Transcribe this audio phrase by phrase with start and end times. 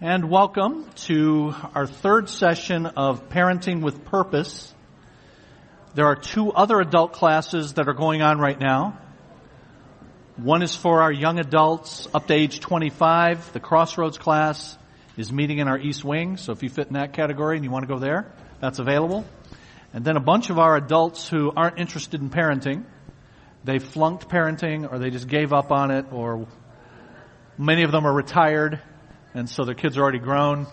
[0.00, 4.72] And welcome to our third session of Parenting with Purpose.
[5.96, 8.96] There are two other adult classes that are going on right now.
[10.36, 13.52] One is for our young adults up to age 25.
[13.52, 14.78] The Crossroads class
[15.16, 17.72] is meeting in our East Wing, so if you fit in that category and you
[17.72, 18.30] want to go there,
[18.60, 19.24] that's available.
[19.92, 22.84] And then a bunch of our adults who aren't interested in parenting,
[23.64, 26.46] they flunked parenting or they just gave up on it or
[27.58, 28.80] many of them are retired
[29.34, 30.66] and so their kids are already grown.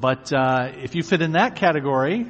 [0.00, 2.26] But uh, if you fit in that category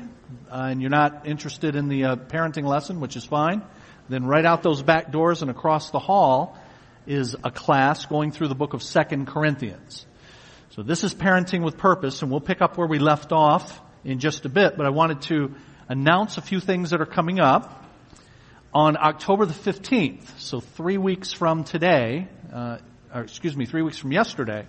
[0.51, 3.63] uh, and you're not interested in the uh, parenting lesson, which is fine,
[4.09, 6.59] then right out those back doors and across the hall
[7.07, 10.07] is a class going through the book of Second Corinthians.
[10.71, 14.19] So this is parenting with purpose, and we'll pick up where we left off in
[14.19, 14.77] just a bit.
[14.77, 15.55] But I wanted to
[15.89, 17.85] announce a few things that are coming up
[18.73, 20.39] on October the 15th.
[20.39, 22.79] So three weeks from today, uh,
[23.13, 24.67] or excuse me, three weeks from yesterday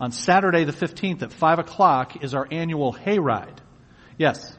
[0.00, 3.58] on Saturday the 15th at 5 o'clock is our annual hayride.
[4.16, 4.56] Yes.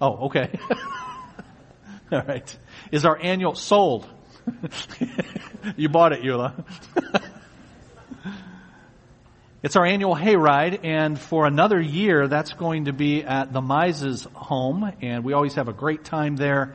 [0.00, 0.58] Oh, okay.
[2.12, 2.58] All right.
[2.90, 4.08] Is our annual, sold.
[5.76, 6.64] you bought it, Eula.
[9.62, 14.26] it's our annual hayride, and for another year, that's going to be at the Mises
[14.34, 16.74] home, and we always have a great time there.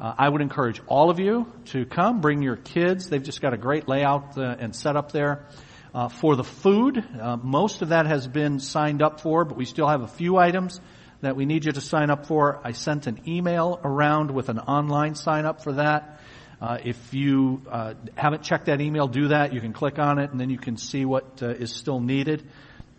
[0.00, 3.08] Uh, I would encourage all of you to come, bring your kids.
[3.08, 5.46] They've just got a great layout uh, and setup there.
[5.94, 9.66] Uh, for the food, uh, most of that has been signed up for, but we
[9.66, 10.80] still have a few items
[11.20, 12.58] that we need you to sign up for.
[12.64, 16.18] I sent an email around with an online sign up for that.
[16.62, 19.52] Uh, if you uh, haven't checked that email, do that.
[19.52, 22.48] You can click on it, and then you can see what uh, is still needed.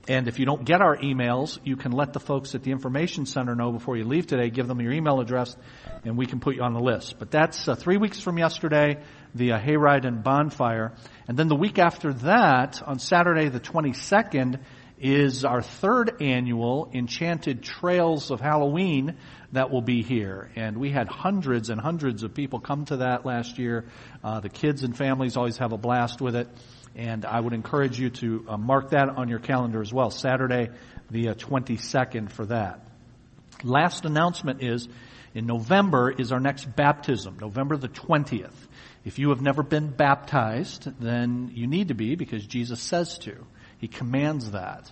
[0.07, 3.25] And if you don't get our emails, you can let the folks at the information
[3.25, 4.49] center know before you leave today.
[4.49, 5.55] Give them your email address,
[6.03, 7.15] and we can put you on the list.
[7.19, 9.01] But that's uh, three weeks from yesterday
[9.33, 10.93] the uh, hayride and bonfire.
[11.27, 14.59] And then the week after that, on Saturday the 22nd,
[14.99, 19.15] is our third annual Enchanted Trails of Halloween
[19.53, 20.49] that will be here.
[20.55, 23.85] And we had hundreds and hundreds of people come to that last year.
[24.23, 26.47] Uh, the kids and families always have a blast with it.
[26.95, 30.11] And I would encourage you to uh, mark that on your calendar as well.
[30.11, 30.69] Saturday
[31.09, 32.79] the uh, 22nd for that.
[33.63, 34.87] Last announcement is
[35.33, 38.51] in November is our next baptism, November the 20th.
[39.05, 43.45] If you have never been baptized, then you need to be because Jesus says to.
[43.77, 44.91] He commands that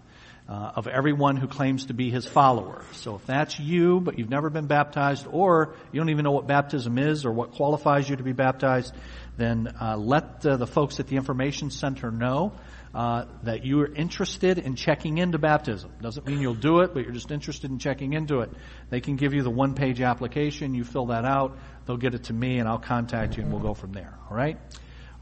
[0.49, 2.83] uh, of everyone who claims to be his follower.
[2.93, 6.45] So if that's you, but you've never been baptized, or you don't even know what
[6.45, 8.93] baptism is or what qualifies you to be baptized,
[9.41, 12.53] then uh, let the folks at the information center know
[12.93, 15.91] uh, that you are interested in checking into baptism.
[16.01, 18.51] Doesn't mean you'll do it, but you're just interested in checking into it.
[18.89, 20.75] They can give you the one page application.
[20.75, 21.57] You fill that out.
[21.85, 24.13] They'll get it to me and I'll contact you and we'll go from there.
[24.29, 24.57] All right?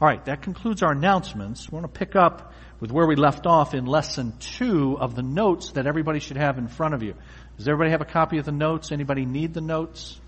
[0.00, 0.24] All right.
[0.24, 1.70] That concludes our announcements.
[1.70, 5.22] We want to pick up with where we left off in lesson two of the
[5.22, 7.14] notes that everybody should have in front of you.
[7.56, 8.90] Does everybody have a copy of the notes?
[8.90, 10.18] Anybody need the notes?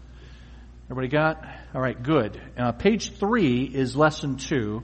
[0.93, 1.43] Everybody got?
[1.75, 2.39] All right, good.
[2.55, 4.83] Uh, page three is lesson two.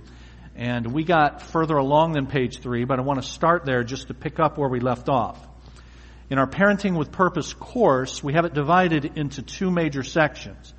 [0.57, 4.09] And we got further along than page three, but I want to start there just
[4.09, 5.39] to pick up where we left off.
[6.31, 10.73] In our Parenting with Purpose course, we have it divided into two major sections.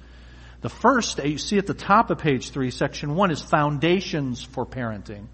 [0.62, 4.66] The first, you see at the top of page three, section one is foundations for
[4.66, 5.28] parenting.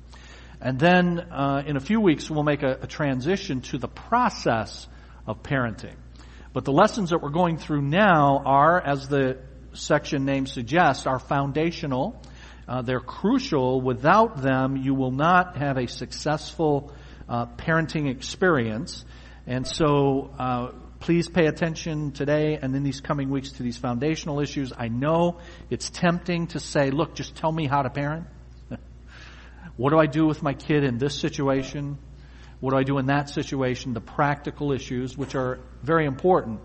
[0.60, 4.90] And then uh, in a few weeks, we'll make a, a transition to the process
[5.26, 5.96] of parenting.
[6.52, 9.38] But the lessons that we're going through now are, as the
[9.76, 12.22] section name suggests, are foundational
[12.68, 13.82] uh, they're crucial.
[13.82, 16.92] Without them, you will not have a successful
[17.30, 19.06] uh, parenting experience.
[19.46, 24.40] And so, uh, please pay attention today and in these coming weeks to these foundational
[24.40, 24.74] issues.
[24.76, 28.26] I know it's tempting to say, look, just tell me how to parent.
[29.78, 32.00] what do I do with my kid in this situation?
[32.60, 33.94] What do I do in that situation?
[33.94, 36.62] The practical issues, which are very important.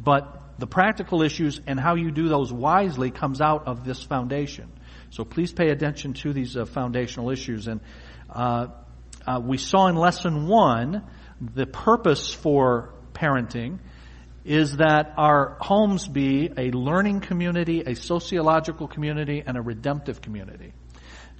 [0.00, 4.70] But the practical issues and how you do those wisely comes out of this foundation.
[5.10, 7.68] So please pay attention to these uh, foundational issues.
[7.68, 7.80] And
[8.30, 8.68] uh,
[9.26, 11.04] uh, we saw in lesson one
[11.40, 13.78] the purpose for parenting
[14.44, 20.72] is that our homes be a learning community, a sociological community, and a redemptive community.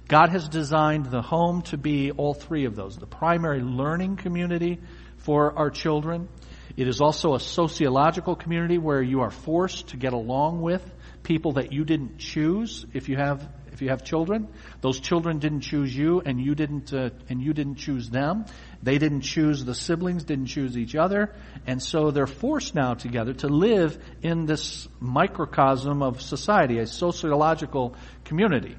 [0.07, 2.97] God has designed the home to be all three of those.
[2.97, 4.79] The primary learning community
[5.17, 6.29] for our children.
[6.77, 10.83] It is also a sociological community where you are forced to get along with
[11.23, 14.47] people that you didn't choose if you have if you have children,
[14.79, 18.45] those children didn't choose you, and you didn't, uh, and you didn't choose them.
[18.81, 21.33] They didn't choose the siblings, didn't choose each other,
[21.67, 27.97] and so they're forced now together to live in this microcosm of society, a sociological
[28.23, 28.77] community.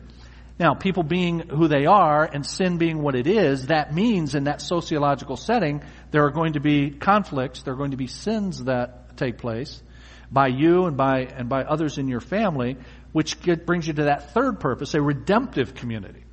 [0.58, 4.44] Now, people being who they are and sin being what it is, that means in
[4.44, 5.82] that sociological setting,
[6.12, 9.82] there are going to be conflicts, there are going to be sins that take place
[10.30, 12.76] by you and by, and by others in your family,
[13.12, 13.36] which
[13.66, 16.25] brings you to that third purpose, a redemptive community.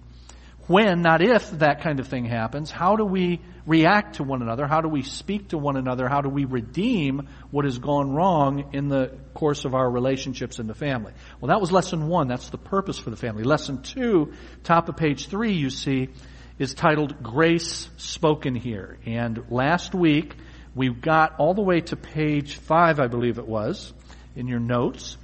[0.67, 4.65] When, not if, that kind of thing happens, how do we react to one another?
[4.65, 6.07] How do we speak to one another?
[6.07, 10.67] How do we redeem what has gone wrong in the course of our relationships in
[10.67, 11.11] the family?
[11.41, 12.29] Well, that was lesson one.
[12.29, 13.43] That's the purpose for the family.
[13.43, 14.33] Lesson two,
[14.63, 16.09] top of page three, you see,
[16.59, 18.97] is titled Grace Spoken Here.
[19.05, 20.35] And last week,
[20.75, 23.93] we got all the way to page five, I believe it was,
[24.35, 25.17] in your notes.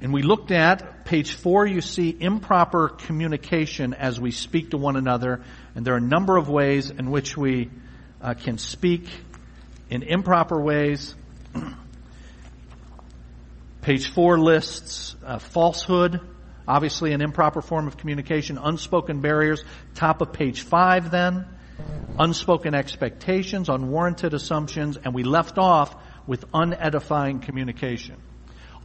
[0.00, 4.96] And we looked at page four, you see improper communication as we speak to one
[4.96, 5.42] another.
[5.74, 7.70] And there are a number of ways in which we
[8.22, 9.08] uh, can speak
[9.90, 11.16] in improper ways.
[13.82, 16.20] page four lists uh, falsehood,
[16.68, 19.64] obviously an improper form of communication, unspoken barriers.
[19.96, 21.44] Top of page five then,
[22.20, 25.96] unspoken expectations, unwarranted assumptions, and we left off
[26.28, 28.16] with unedifying communication.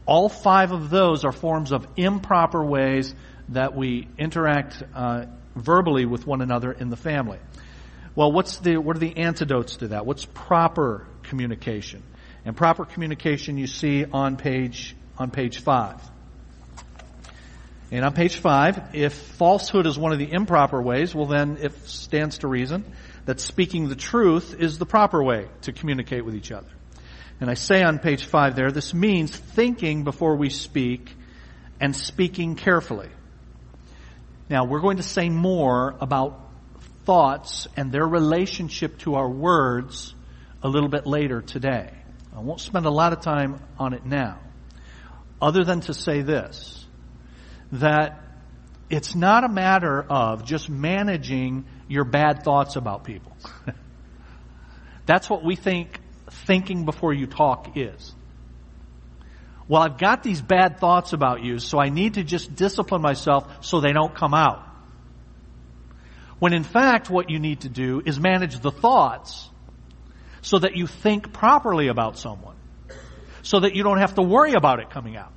[0.06, 3.14] All five of those are forms of improper ways
[3.50, 7.38] that we interact uh, verbally with one another in the family.
[8.14, 10.06] Well, what's the, what are the antidotes to that?
[10.06, 12.02] What's proper communication?
[12.44, 16.00] And proper communication you see on page, on page five.
[17.90, 21.74] And on page five, if falsehood is one of the improper ways, well then it
[21.88, 22.84] stands to reason
[23.24, 26.68] that speaking the truth is the proper way to communicate with each other.
[27.40, 31.14] And I say on page five there, this means thinking before we speak
[31.80, 33.08] and speaking carefully.
[34.48, 36.40] Now, we're going to say more about
[37.04, 40.14] thoughts and their relationship to our words
[40.62, 41.90] a little bit later today.
[42.34, 44.40] I won't spend a lot of time on it now,
[45.40, 46.84] other than to say this,
[47.72, 48.20] that
[48.90, 53.36] it's not a matter of just managing your bad thoughts about people.
[55.06, 56.00] That's what we think
[56.46, 58.14] thinking before you talk is.
[59.66, 63.64] Well, I've got these bad thoughts about you, so I need to just discipline myself
[63.64, 64.62] so they don't come out.
[66.38, 69.48] When in fact, what you need to do is manage the thoughts
[70.42, 72.56] so that you think properly about someone,
[73.42, 75.32] so that you don't have to worry about it coming out.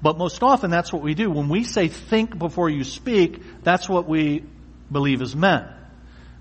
[0.00, 1.30] But most often that's what we do.
[1.30, 4.44] When we say think before you speak, that's what we
[4.92, 5.66] believe is meant.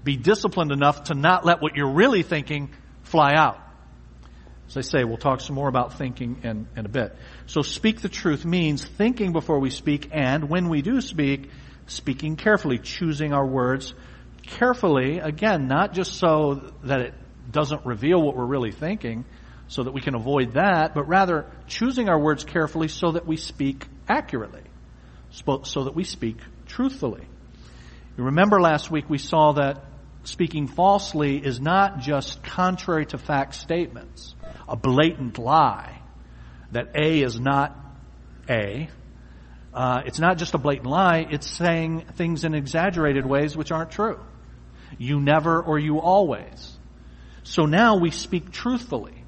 [0.04, 2.70] Be disciplined enough to not let what you're really thinking
[3.06, 3.60] fly out.
[4.68, 7.16] As I say, we'll talk some more about thinking in, in a bit.
[7.46, 11.50] So speak the truth means thinking before we speak and when we do speak,
[11.88, 13.94] speaking carefully, choosing our words
[14.44, 17.14] carefully, again, not just so that it
[17.52, 19.26] doesn't reveal what we're really thinking,
[19.68, 23.38] so that we can avoid that, but rather choosing our words carefully so that we
[23.38, 24.62] speak accurately,
[25.64, 26.38] so that we speak
[26.68, 27.28] truthfully.
[28.18, 29.84] You remember last week we saw that
[30.28, 34.36] speaking falsely is not just contrary to fact statements,
[34.68, 36.02] a blatant lie
[36.72, 37.78] that A is not
[38.50, 38.90] A.
[39.74, 43.92] Uh, it's not just a blatant lie, it's saying things in exaggerated ways which aren't
[43.92, 44.20] true.
[44.98, 46.78] You never or you always.
[47.44, 49.24] So now we speak truthfully.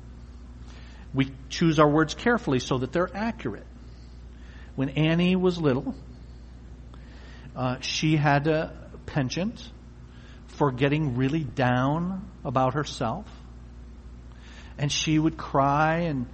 [1.13, 3.67] We choose our words carefully so that they're accurate.
[4.75, 5.95] When Annie was little,
[7.55, 8.71] uh, she had a
[9.05, 9.71] penchant
[10.57, 13.25] for getting really down about herself.
[14.77, 16.27] And she would cry and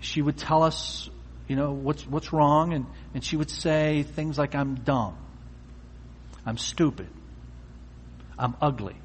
[0.00, 1.08] she would tell us,
[1.48, 2.72] you know, what's, what's wrong.
[2.72, 5.16] And, and she would say things like, I'm dumb.
[6.46, 7.08] I'm stupid.
[8.38, 8.96] I'm ugly.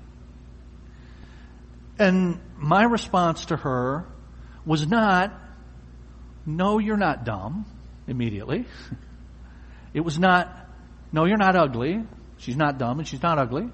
[1.98, 4.06] And my response to her
[4.66, 5.34] was not,
[6.46, 7.66] no, you're not dumb,
[8.08, 8.66] immediately.
[9.94, 10.54] It was not,
[11.14, 12.04] no, you're not ugly.
[12.38, 13.70] She's not dumb and she's not ugly.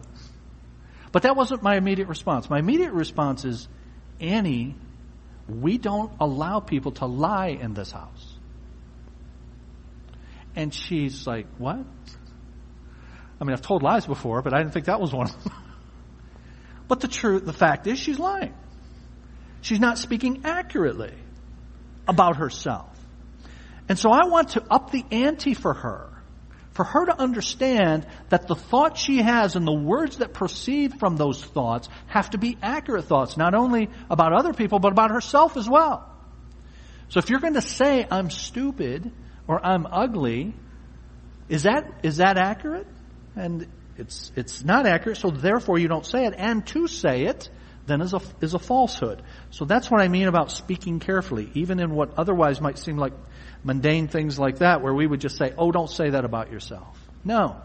[1.11, 2.49] But that wasn't my immediate response.
[2.49, 3.67] My immediate response is,
[4.19, 4.75] Annie,
[5.47, 8.37] we don't allow people to lie in this house.
[10.55, 11.85] And she's like, what?
[13.39, 15.53] I mean, I've told lies before, but I didn't think that was one of them.
[16.87, 18.53] but the truth, the fact is she's lying.
[19.61, 21.13] She's not speaking accurately
[22.07, 22.89] about herself.
[23.89, 26.10] And so I want to up the ante for her
[26.81, 31.15] for her to understand that the thoughts she has and the words that proceed from
[31.15, 35.57] those thoughts have to be accurate thoughts, not only about other people, but about herself
[35.57, 36.11] as well.
[37.09, 39.11] So if you're going to say, I'm stupid
[39.47, 40.55] or I'm ugly,
[41.49, 42.87] is that, is that accurate?
[43.35, 46.33] And it's, it's not accurate, so therefore you don't say it.
[46.35, 47.47] And to say it,
[47.85, 49.21] then is a, is a falsehood.
[49.51, 53.13] So that's what I mean about speaking carefully, even in what otherwise might seem like
[53.63, 56.97] mundane things like that where we would just say, oh, don't say that about yourself.
[57.23, 57.61] No.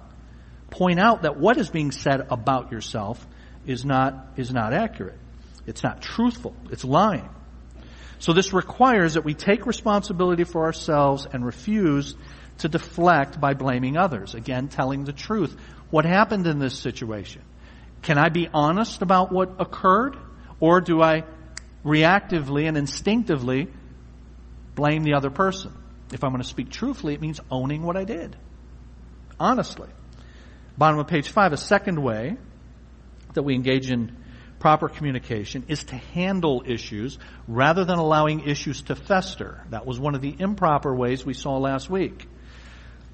[0.70, 3.24] Point out that what is being said about yourself
[3.66, 5.18] is not, is not accurate.
[5.66, 6.54] It's not truthful.
[6.70, 7.28] It's lying.
[8.18, 12.14] So this requires that we take responsibility for ourselves and refuse
[12.58, 14.34] to deflect by blaming others.
[14.34, 15.56] Again, telling the truth.
[15.90, 17.42] What happened in this situation?
[18.02, 20.16] Can I be honest about what occurred?
[20.60, 21.24] Or do I
[21.84, 23.68] reactively and instinctively
[24.74, 25.72] blame the other person?
[26.12, 28.36] If I'm going to speak truthfully, it means owning what I did.
[29.38, 29.88] Honestly.
[30.78, 32.36] Bottom of page five, a second way
[33.34, 34.16] that we engage in
[34.58, 39.64] proper communication is to handle issues rather than allowing issues to fester.
[39.70, 42.26] That was one of the improper ways we saw last week.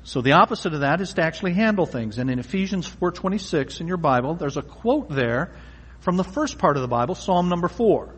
[0.05, 2.19] So the opposite of that is to actually handle things.
[2.19, 5.53] And in Ephesians 4:26 in your Bible, there's a quote there
[6.01, 8.13] from the first part of the Bible, Psalm number 4.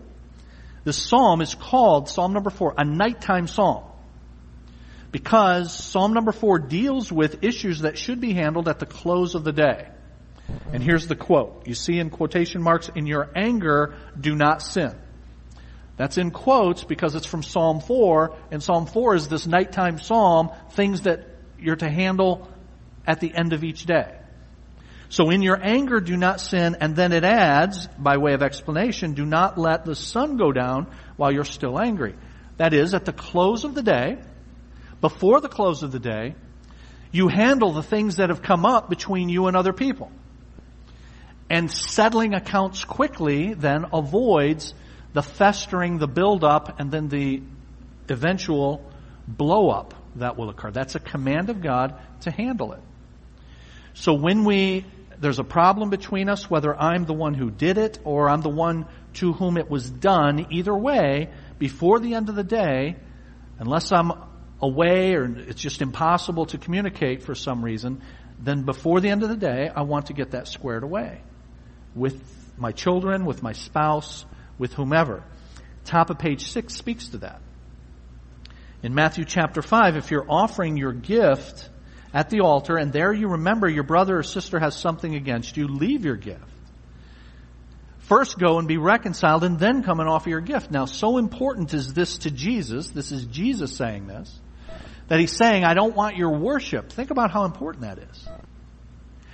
[0.85, 3.85] This psalm is called Psalm number 4 a nighttime psalm.
[5.15, 9.45] Because Psalm number 4 deals with issues that should be handled at the close of
[9.45, 9.87] the day.
[10.73, 11.69] And here's the quote.
[11.69, 14.93] You see in quotation marks, in your anger, do not sin.
[15.97, 20.51] That's in quotes because it's from Psalm 4, and Psalm 4 is this nighttime psalm,
[20.73, 21.29] things that
[21.61, 22.51] you're to handle
[23.07, 24.19] at the end of each day.
[25.11, 29.15] So in your anger, do not sin, and then it adds, by way of explanation,
[29.15, 32.17] do not let the sun go down while you're still angry.
[32.57, 34.19] That is, at the close of the day,
[35.05, 36.35] before the close of the day,
[37.13, 40.11] you handle the things that have come up between you and other people.
[41.51, 44.73] And settling accounts quickly then avoids
[45.13, 47.43] the festering, the buildup, and then the
[48.09, 48.91] eventual
[49.29, 50.71] blow up that will occur.
[50.71, 52.81] That's a command of God to handle it.
[53.93, 54.87] So when we,
[55.21, 58.49] there's a problem between us, whether I'm the one who did it or I'm the
[58.49, 58.87] one
[59.21, 62.97] to whom it was done, either way, before the end of the day,
[63.59, 64.11] unless I'm
[64.61, 68.03] away or it's just impossible to communicate for some reason,
[68.39, 71.21] then before the end of the day, I want to get that squared away
[71.95, 72.21] with
[72.57, 74.25] my children, with my spouse,
[74.59, 75.23] with whomever.
[75.85, 77.41] Top of page six speaks to that.
[78.83, 81.69] In Matthew chapter five, if you're offering your gift
[82.13, 85.69] at the altar and there you remember your brother or sister has something against you,
[85.69, 86.43] leave your gift.
[88.01, 90.71] First go and be reconciled and then come and offer your gift.
[90.71, 94.39] Now, so important is this to Jesus, this is Jesus saying this,
[95.09, 96.91] that he's saying, I don't want your worship.
[96.91, 98.29] Think about how important that is.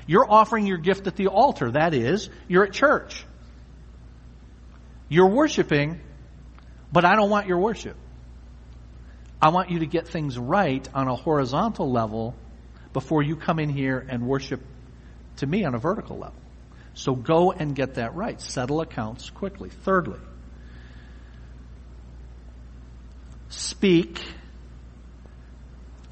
[0.07, 1.71] You're offering your gift at the altar.
[1.71, 3.25] That is, you're at church.
[5.09, 6.01] You're worshiping,
[6.93, 7.97] but I don't want your worship.
[9.41, 12.35] I want you to get things right on a horizontal level
[12.93, 14.61] before you come in here and worship
[15.37, 16.35] to me on a vertical level.
[16.95, 18.41] So go and get that right.
[18.41, 19.71] Settle accounts quickly.
[19.71, 20.19] Thirdly,
[23.49, 24.21] speak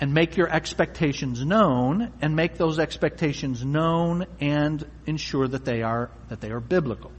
[0.00, 6.10] and make your expectations known and make those expectations known and ensure that they are
[6.28, 7.10] that they are biblical.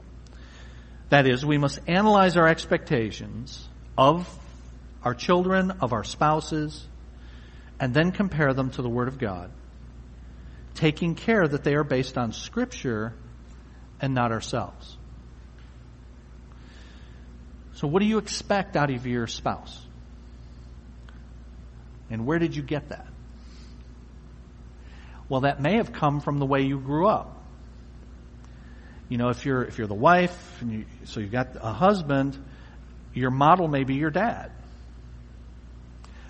[1.10, 3.68] That is, we must analyze our expectations
[3.98, 4.30] of
[5.04, 6.88] our children, of our spouses,
[7.80, 9.50] and then compare them to the Word of God,
[10.76, 13.14] taking care that they are based on Scripture
[14.00, 14.98] and not ourselves.
[17.74, 19.86] So what do you expect out of your spouse?
[22.10, 23.08] And where did you get that?
[25.28, 27.36] Well, that may have come from the way you grew up.
[29.10, 32.38] You know, if you're if you're the wife and you, so you've got a husband,
[33.14, 34.52] your model may be your dad.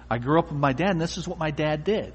[0.10, 2.14] I grew up with my dad, and this is what my dad did.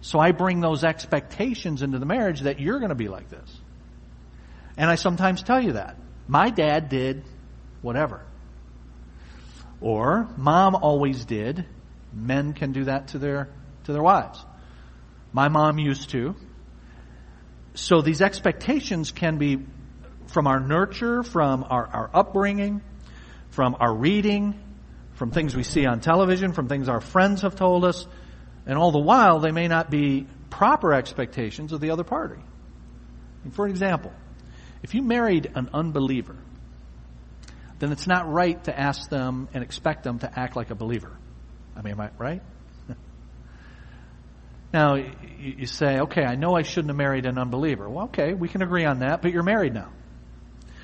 [0.00, 3.60] So I bring those expectations into the marriage that you're going to be like this.
[4.76, 5.96] And I sometimes tell you that.
[6.28, 7.24] My dad did
[7.82, 8.22] whatever.
[9.80, 11.66] Or mom always did,
[12.16, 13.50] Men can do that to their,
[13.84, 14.42] to their wives.
[15.32, 16.34] My mom used to.
[17.74, 19.58] So these expectations can be
[20.28, 22.80] from our nurture, from our, our upbringing,
[23.50, 24.58] from our reading,
[25.12, 28.06] from things we see on television, from things our friends have told us,
[28.64, 32.40] and all the while they may not be proper expectations of the other party.
[33.52, 34.12] For example,
[34.82, 36.36] if you married an unbeliever,
[37.78, 41.16] then it's not right to ask them and expect them to act like a believer.
[41.76, 42.42] I mean, am I right?
[44.72, 47.88] now, you, say, okay, I know I shouldn't have married an unbeliever.
[47.88, 49.92] Well, okay, we can agree on that, but you're married now.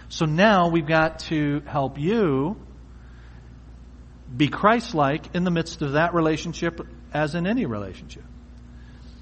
[0.09, 2.57] So now we've got to help you
[4.35, 6.81] be Christ-like in the midst of that relationship
[7.13, 8.25] as in any relationship.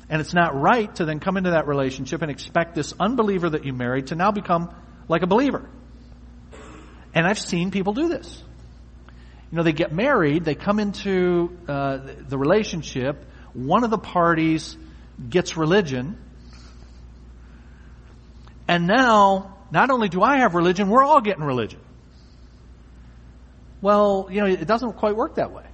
[0.09, 3.65] And it's not right to then come into that relationship and expect this unbeliever that
[3.65, 4.75] you married to now become
[5.09, 5.69] like a believer.
[7.15, 8.43] And I've seen people do this.
[9.51, 14.77] You know, they get married, they come into uh, the relationship, one of the parties
[15.29, 16.17] gets religion,
[18.69, 21.81] and now, not only do I have religion, we're all getting religion.
[23.83, 25.65] Well, you know, it doesn't quite work that way.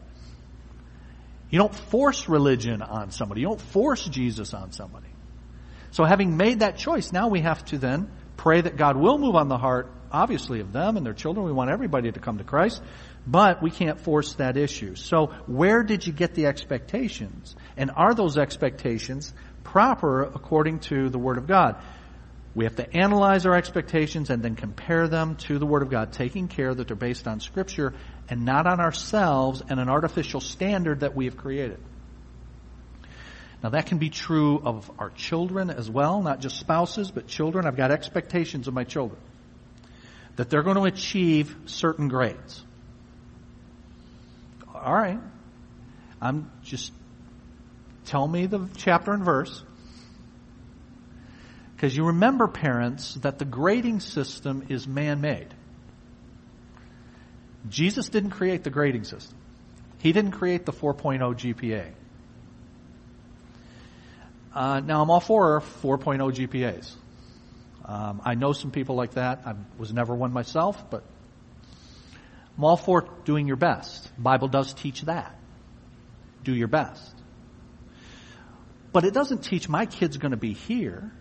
[1.50, 3.42] You don't force religion on somebody.
[3.42, 5.08] You don't force Jesus on somebody.
[5.90, 9.34] So having made that choice, now we have to then pray that God will move
[9.34, 11.44] on the heart, obviously, of them and their children.
[11.44, 12.82] We want everybody to come to Christ,
[13.26, 14.94] but we can't force that issue.
[14.94, 17.56] So where did you get the expectations?
[17.76, 19.32] And are those expectations
[19.64, 21.76] proper according to the Word of God?
[22.54, 26.12] We have to analyze our expectations and then compare them to the Word of God,
[26.12, 27.92] taking care that they're based on Scripture
[28.30, 31.78] and not on ourselves and an artificial standard that we have created.
[33.62, 37.66] Now that can be true of our children as well, not just spouses, but children.
[37.66, 39.20] I've got expectations of my children.
[40.36, 42.62] That they're going to achieve certain grades.
[44.76, 45.20] Alright.
[46.20, 46.92] I'm just,
[48.06, 49.62] tell me the chapter and verse.
[51.74, 55.48] Because you remember, parents, that the grading system is man-made.
[57.68, 59.36] Jesus didn't create the grading system.
[59.98, 61.92] He didn't create the 4.0 GPA.
[64.54, 66.94] Uh, now, I'm all for 4.0 GPAs.
[67.84, 69.42] Um, I know some people like that.
[69.44, 71.04] I was never one myself, but
[72.56, 74.04] I'm all for doing your best.
[74.16, 75.38] The Bible does teach that.
[76.42, 77.14] Do your best.
[78.92, 81.12] But it doesn't teach my kid's going to be here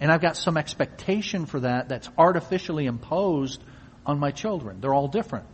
[0.00, 3.62] and I've got some expectation for that that's artificially imposed
[4.04, 4.80] on my children.
[4.80, 5.46] They're all different.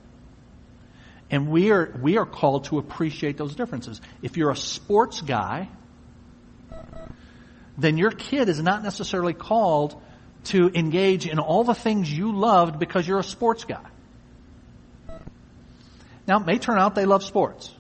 [1.30, 4.00] And we are, we are called to appreciate those differences.
[4.23, 5.68] If you're a sports guy,
[7.78, 10.00] then your kid is not necessarily called
[10.44, 13.89] to engage in all the things you loved because you're a sports guy.
[16.26, 17.74] Now, it may turn out they love sports.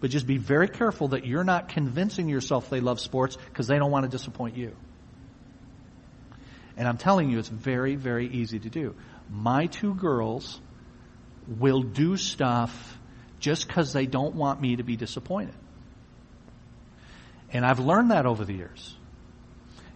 [0.00, 3.78] But just be very careful that you're not convincing yourself they love sports because they
[3.78, 4.76] don't want to disappoint you.
[6.76, 8.94] And I'm telling you, it's very, very easy to do.
[9.30, 10.60] My two girls
[11.46, 12.98] will do stuff
[13.40, 15.54] just because they don't want me to be disappointed.
[17.50, 18.94] And I've learned that over the years.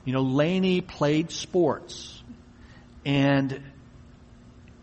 [0.04, 2.22] You know, Lainey played sports
[3.04, 3.62] and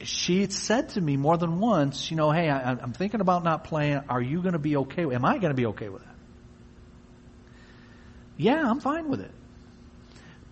[0.04, 3.64] she said to me more than once, you know, hey, I, am thinking about not
[3.64, 4.02] playing.
[4.10, 5.04] Are you going to be okay?
[5.04, 6.16] Am I going to be okay with that?
[8.38, 9.32] Yeah, I'm fine with it.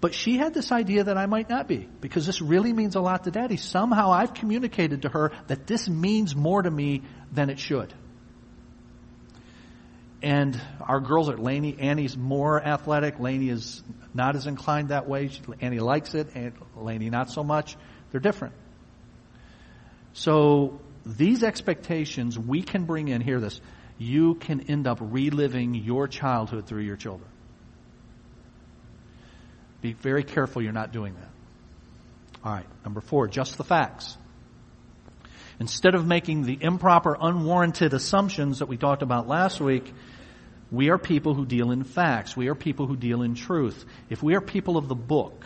[0.02, 3.00] But she had this idea that I might not be, because this really means a
[3.00, 3.58] lot to daddy.
[3.58, 7.94] Somehow I've communicated to her that this means more to me than it should.
[10.22, 11.78] And our girls are Laney.
[11.80, 13.20] Annie's more athletic.
[13.20, 15.30] Laney is not as inclined that way.
[15.62, 17.78] Annie likes it, and Laney not so much.
[18.12, 18.56] They're different.
[20.16, 23.20] So these expectations we can bring in.
[23.20, 23.60] Hear this.
[23.98, 27.30] You can end up reliving your childhood through your children.
[29.82, 31.30] Be very careful you're not doing that.
[32.44, 34.18] All right, number four, just the facts.
[35.60, 39.94] Instead of making the improper, unwarranted assumptions that we talked about last week,
[40.72, 42.38] we are people who deal in facts.
[42.38, 43.86] We are people who deal in truth.
[44.10, 45.46] If we are people of the book,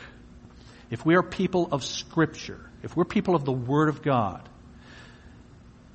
[0.91, 4.47] if we are people of scripture, if we're people of the Word of God,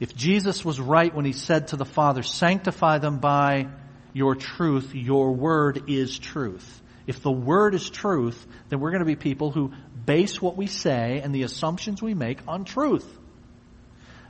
[0.00, 3.68] if Jesus was right when he said to the Father, sanctify them by
[4.12, 6.82] your truth, your word is truth.
[7.06, 9.72] If the word is truth, then we're going to be people who
[10.06, 13.06] base what we say and the assumptions we make on truth.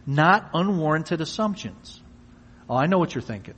[0.07, 2.01] Not unwarranted assumptions.
[2.69, 3.55] Oh, I know what you're thinking.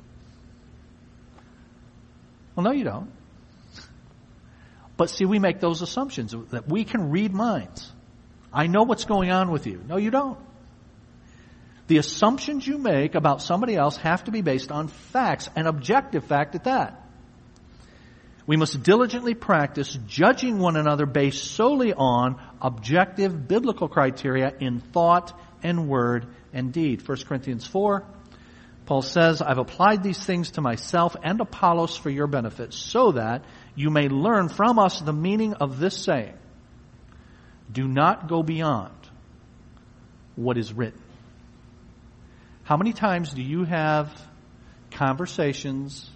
[2.55, 3.11] Well, no, you don't.
[4.97, 7.93] But see, we make those assumptions that we can read minds.
[8.53, 9.83] I know what's going on with you.
[9.87, 10.39] No, you don't.
[11.87, 16.25] The assumptions you make about somebody else have to be based on facts, an objective
[16.25, 17.03] fact at that.
[18.47, 25.39] We must diligently practice judging one another based solely on objective biblical criteria in thought
[25.63, 27.07] and word and deed.
[27.07, 28.05] 1 Corinthians 4,
[28.87, 33.45] Paul says, I've applied these things to myself and Apollos for your benefit, so that
[33.75, 36.35] you may learn from us the meaning of this saying.
[37.73, 38.95] Do not go beyond
[40.37, 41.03] what is written.
[42.67, 44.11] How many times do you have
[44.91, 46.11] conversations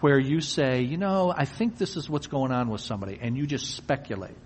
[0.00, 3.36] where you say, you know, I think this is what's going on with somebody, and
[3.36, 4.38] you just speculate.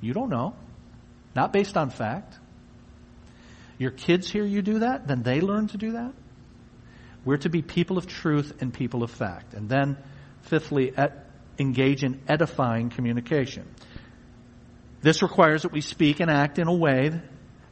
[0.00, 0.56] You don't know.
[1.36, 2.36] Not based on fact.
[3.78, 6.12] Your kids hear you do that, then they learn to do that.
[7.24, 9.54] We're to be people of truth and people of fact.
[9.54, 9.96] And then,
[10.42, 10.92] fifthly,
[11.56, 13.72] engage in edifying communication.
[15.02, 17.20] This requires that we speak and act in a way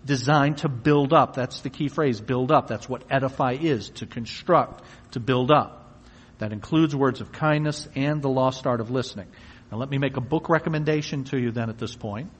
[0.07, 1.35] designed to build up.
[1.35, 2.69] That's the key phrase, build up.
[2.69, 6.01] That's what edify is, to construct, to build up.
[6.39, 9.27] That includes words of kindness and the lost art of listening.
[9.71, 12.31] Now let me make a book recommendation to you then at this point.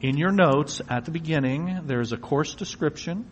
[0.00, 3.30] In your notes at the beginning, there's a course description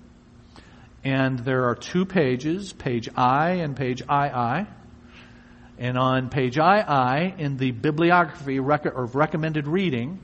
[1.05, 4.67] and there are two pages, page I and page II.
[5.79, 10.21] And on page II, in the bibliography of recommended reading,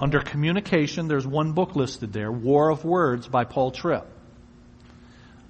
[0.00, 4.06] under communication, there's one book listed there, War of Words by Paul Tripp.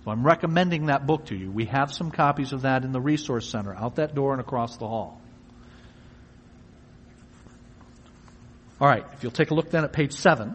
[0.05, 1.51] So I'm recommending that book to you.
[1.51, 4.77] We have some copies of that in the Resource Center, out that door and across
[4.77, 5.21] the hall.
[8.81, 10.55] All right, if you'll take a look then at page 7,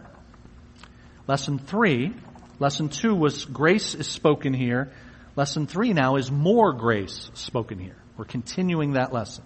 [1.26, 2.12] lesson 3,
[2.58, 4.92] lesson 2 was grace is spoken here.
[5.34, 7.96] Lesson 3 now is more grace spoken here.
[8.16, 9.44] We're continuing that lesson.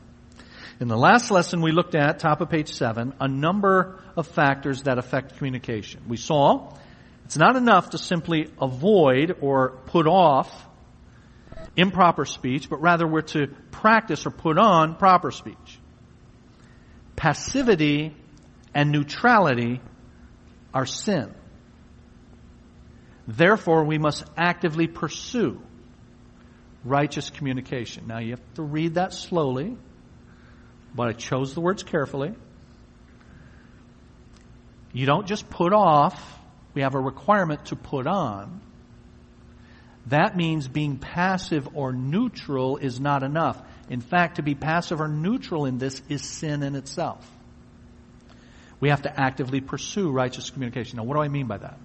[0.80, 4.82] In the last lesson we looked at, top of page 7, a number of factors
[4.82, 6.02] that affect communication.
[6.08, 6.76] We saw
[7.24, 10.50] it's not enough to simply avoid or put off
[11.76, 15.78] improper speech, but rather we're to practice or put on proper speech.
[17.16, 18.14] Passivity
[18.74, 19.80] and neutrality
[20.72, 21.32] are sin.
[23.26, 25.60] Therefore, we must actively pursue
[26.84, 28.06] righteous communication.
[28.06, 29.76] Now, you have to read that slowly,
[30.94, 32.32] but I chose the words carefully.
[34.92, 36.38] You don't just put off,
[36.72, 38.60] we have a requirement to put on.
[40.06, 43.60] That means being passive or neutral is not enough.
[43.88, 47.28] In fact, to be passive or neutral in this is sin in itself.
[48.80, 50.98] We have to actively pursue righteous communication.
[50.98, 51.78] Now, what do I mean by that?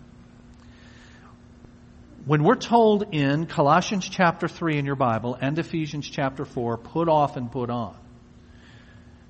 [2.26, 7.08] When we're told in Colossians chapter 3 in your Bible and Ephesians chapter 4, put
[7.08, 7.96] off and put on.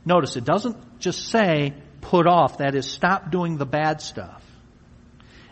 [0.10, 4.44] Notice it doesn't just say put off, that is stop doing the bad stuff.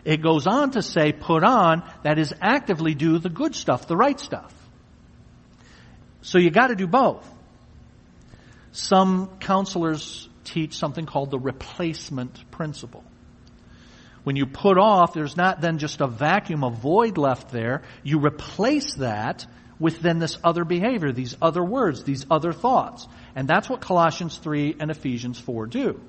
[0.04, 3.96] It goes on to say put on, that is actively do the good stuff, the
[3.96, 4.52] right stuff.
[6.22, 7.24] So you gotta do both.
[8.72, 13.04] Some counselors teach something called the replacement principle.
[14.24, 17.82] When you put off, there's not then just a vacuum, a void left there.
[18.02, 19.46] You replace that
[19.80, 23.06] with then this other behavior, these other words, these other thoughts.
[23.34, 26.00] And that's what Colossians 3 and Ephesians 4 do.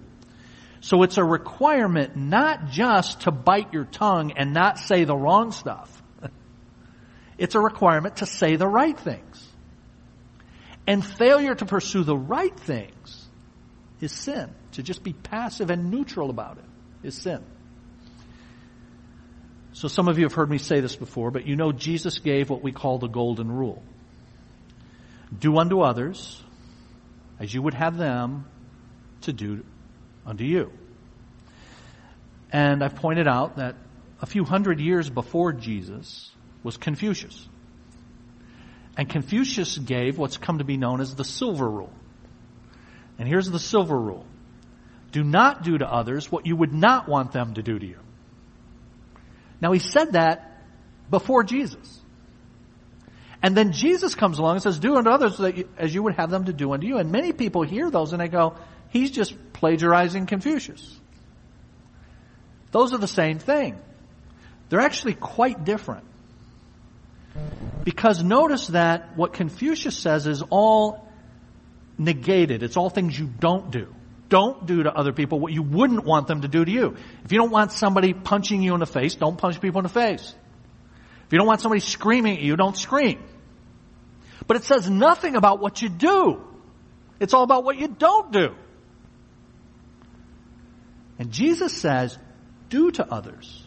[0.82, 5.52] So it's a requirement not just to bite your tongue and not say the wrong
[5.52, 6.02] stuff.
[7.38, 9.48] It's a requirement to say the right things.
[10.86, 13.30] And failure to pursue the right things
[14.02, 14.50] is sin.
[14.74, 17.42] To just be passive and neutral about it is sin.
[19.80, 22.50] So some of you have heard me say this before, but you know Jesus gave
[22.50, 23.82] what we call the golden rule.
[25.40, 26.44] Do unto others
[27.40, 28.44] as you would have them
[29.22, 29.64] to do
[30.26, 30.74] unto you.
[32.52, 33.78] And I've pointed out that
[34.22, 36.30] a few hundred years before Jesus
[36.62, 37.48] was Confucius.
[38.98, 41.94] And Confucius gave what's come to be known as the silver rule.
[43.18, 44.26] And here's the silver rule.
[45.14, 48.00] Do not do to others what you would not want them to do to you.
[49.62, 50.62] Now he said that
[51.10, 52.00] before Jesus.
[53.42, 55.40] And then Jesus comes along and says, do unto others
[55.78, 56.98] as you would have them to do unto you.
[56.98, 58.56] And many people hear those and they go,
[58.90, 61.00] he's just plagiarizing Confucius.
[62.72, 63.80] Those are the same thing.
[64.70, 66.06] They're actually quite different.
[67.84, 71.08] Because notice that what Confucius says is all
[71.98, 72.62] negated.
[72.62, 73.94] It's all things you don't do.
[74.30, 76.96] Don't do to other people what you wouldn't want them to do to you.
[77.26, 79.90] If you don't want somebody punching you in the face, don't punch people in the
[79.90, 80.34] face.
[81.26, 83.24] If you don't want somebody screaming at you, don't scream.
[84.48, 86.44] But it says nothing about what you do.
[87.20, 88.56] It's all about what you don't do.
[91.18, 92.18] And Jesus says,
[92.70, 93.64] do to others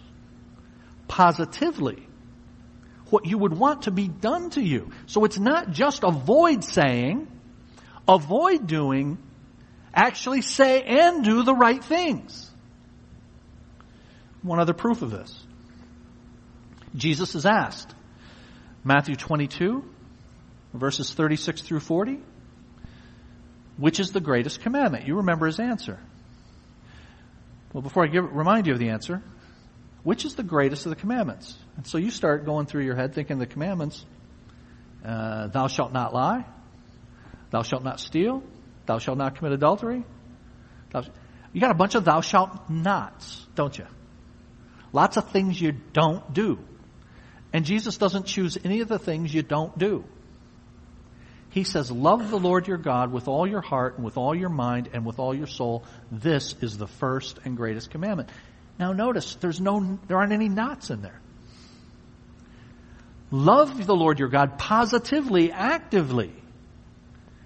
[1.06, 2.06] positively
[3.10, 4.90] what you would want to be done to you.
[5.06, 7.28] So it's not just avoid saying,
[8.08, 9.18] avoid doing,
[9.94, 12.50] actually say and do the right things.
[14.42, 15.44] One other proof of this.
[16.94, 17.94] Jesus is asked,
[18.84, 19.84] Matthew 22,
[20.74, 22.20] verses 36 through 40,
[23.76, 25.06] which is the greatest commandment?
[25.06, 25.98] You remember his answer.
[27.72, 29.22] Well, before I give, remind you of the answer,
[30.02, 31.56] which is the greatest of the commandments?
[31.76, 34.04] And so you start going through your head thinking the commandments,
[35.04, 36.44] uh, thou shalt not lie,
[37.50, 38.42] thou shalt not steal,
[38.86, 40.04] thou shalt not commit adultery.
[41.52, 43.86] you got a bunch of thou shalt nots, don't you?
[44.92, 46.58] Lots of things you don't do.
[47.52, 50.04] And Jesus doesn't choose any of the things you don't do.
[51.50, 54.48] He says, love the Lord your God with all your heart and with all your
[54.48, 55.84] mind and with all your soul.
[56.10, 58.30] This is the first and greatest commandment.
[58.78, 61.20] Now notice, there's no, there aren't any nots in there.
[63.30, 66.32] Love the Lord your God positively, actively.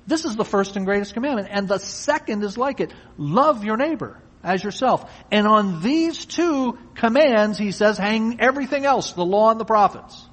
[0.07, 1.49] This is the first and greatest commandment.
[1.51, 2.93] And the second is like it.
[3.19, 5.11] Love your neighbor as yourself.
[5.31, 10.25] And on these two commands, he says, hang everything else, the law and the prophets.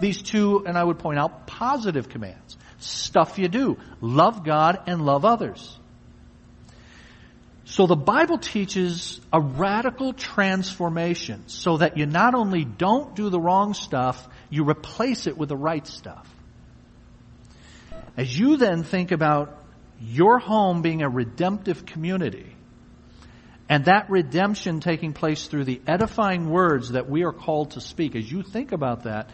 [0.00, 2.56] These two, and I would point out, positive commands.
[2.78, 3.78] Stuff you do.
[4.00, 5.78] Love God and love others.
[7.64, 13.38] So the Bible teaches a radical transformation so that you not only don't do the
[13.38, 16.26] wrong stuff, you replace it with the right stuff.
[18.16, 19.56] As you then think about
[20.00, 22.56] your home being a redemptive community,
[23.68, 28.16] and that redemption taking place through the edifying words that we are called to speak,
[28.16, 29.30] as you think about that,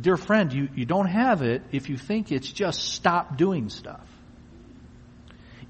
[0.00, 4.06] dear friend, you, you don't have it if you think it's just stop doing stuff.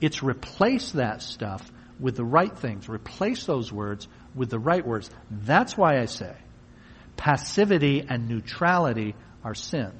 [0.01, 2.89] It's replace that stuff with the right things.
[2.89, 5.11] Replace those words with the right words.
[5.31, 6.35] That's why I say
[7.17, 9.93] passivity and neutrality are sin.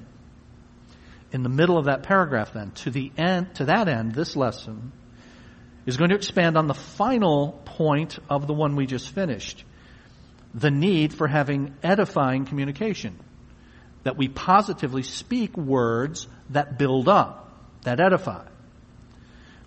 [1.37, 4.91] In the middle of that paragraph then, to the end, to that end, this lesson
[5.85, 9.63] is going to expand on the final point of the one we just finished.
[10.55, 13.19] The need for having edifying communication.
[14.01, 17.51] That we positively speak words that build up,
[17.83, 18.47] that edify.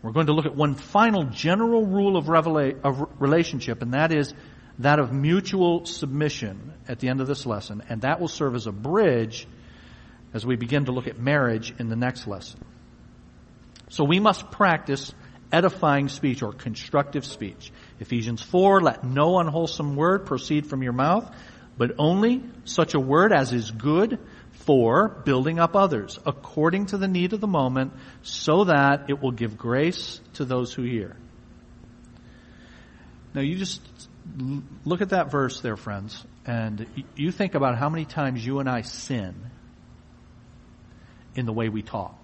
[0.02, 4.10] We're going to look at one final general rule of, revela- of relationship, and that
[4.10, 4.34] is
[4.80, 8.66] that of mutual submission at the end of this lesson, and that will serve as
[8.66, 9.46] a bridge
[10.32, 12.60] as we begin to look at marriage in the next lesson.
[13.88, 15.12] So we must practice
[15.52, 17.72] edifying speech or constructive speech.
[17.98, 21.28] Ephesians 4, let no unwholesome word proceed from your mouth,
[21.76, 24.18] but only such a word as is good
[24.52, 29.32] for building up others according to the need of the moment so that it will
[29.32, 31.16] give grace to those who hear.
[33.34, 33.80] Now you just
[34.84, 38.68] look at that verse there, friends, and you think about how many times you and
[38.68, 39.34] I sin
[41.34, 42.16] in the way we talk.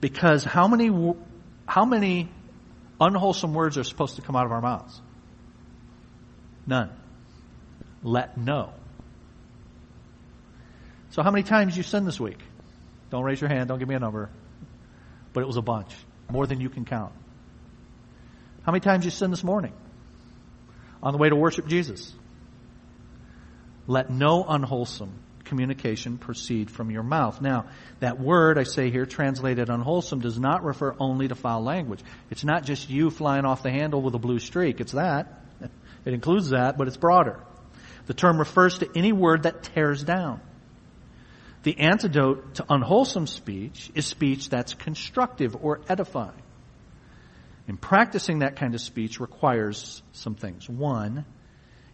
[0.00, 0.90] Because how many,
[1.66, 2.28] how many
[3.00, 5.00] unwholesome words are supposed to come out of our mouths?
[6.66, 6.90] None.
[8.02, 8.72] Let no.
[11.10, 12.38] So how many times you sin this week?
[13.10, 13.68] Don't raise your hand.
[13.68, 14.30] Don't give me a number.
[15.32, 15.94] But it was a bunch.
[16.30, 17.12] More than you can count.
[18.64, 19.72] How many times you sin this morning?
[21.02, 22.12] On the way to worship Jesus.
[23.86, 25.12] Let no unwholesome
[25.52, 27.42] communication proceed from your mouth.
[27.42, 27.66] Now,
[28.00, 32.00] that word I say here, translated unwholesome, does not refer only to foul language.
[32.30, 34.80] It's not just you flying off the handle with a blue streak.
[34.80, 35.44] It's that.
[36.04, 37.38] It includes that, but it's broader.
[38.06, 40.40] The term refers to any word that tears down.
[41.62, 46.42] The antidote to unwholesome speech is speech that's constructive or edifying.
[47.68, 50.68] And practicing that kind of speech requires some things.
[50.68, 51.24] One,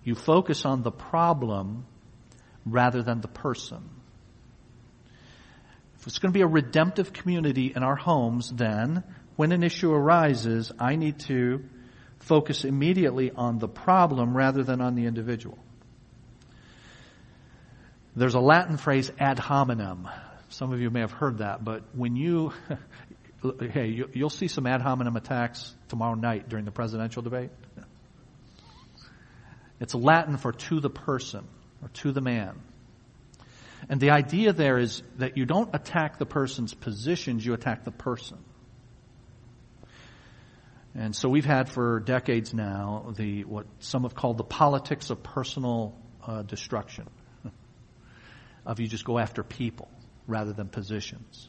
[0.05, 1.85] you focus on the problem
[2.71, 3.89] rather than the person.
[6.01, 9.03] If it's going to be a redemptive community in our homes, then
[9.37, 11.65] when an issue arises, I need to
[12.21, 15.59] focus immediately on the problem rather than on the individual.
[18.17, 20.09] There's a Latin phrase ad hominem.
[20.49, 22.53] Some of you may have heard that, but when you,
[23.73, 27.51] hey, you'll see some ad hominem attacks tomorrow night during the presidential debate.
[29.81, 31.47] It's Latin for to the person
[31.83, 32.61] or to the man.
[33.89, 37.91] And the idea there is that you don't attack the person's positions, you attack the
[37.91, 38.39] person.
[40.95, 45.23] And so we've had for decades now the what some have called the politics of
[45.23, 47.09] personal uh, destruction
[48.67, 49.89] of you just go after people
[50.27, 51.49] rather than positions.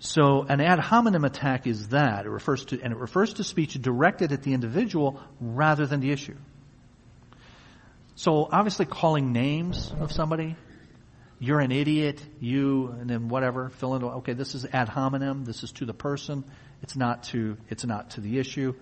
[0.00, 2.24] So an ad hominem attack is that.
[2.24, 6.12] It refers to, and it refers to speech directed at the individual rather than the
[6.12, 6.36] issue.
[8.18, 10.56] So obviously calling names of somebody,
[11.38, 15.62] you're an idiot, you, and then whatever, fill in, okay, this is ad hominem, this
[15.62, 16.42] is to the person,
[16.82, 18.74] it's not to, it's not to the issue.